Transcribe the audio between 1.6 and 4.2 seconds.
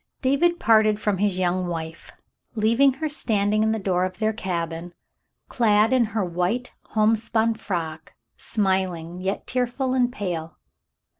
wife, leaving her standing in the door of